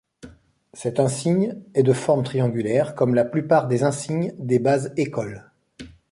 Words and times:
Cet 0.73 0.99
insigne 0.99 1.61
est 1.75 1.83
de 1.83 1.93
forme 1.93 2.23
triangulaire, 2.23 2.95
comme 2.95 3.13
la 3.13 3.23
plupart 3.23 3.67
des 3.67 3.83
insignes 3.83 4.33
des 4.39 4.57
Bases 4.57 4.91
Écoles. 4.97 5.51